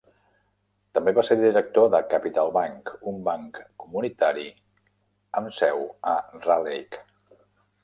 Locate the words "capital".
2.13-2.49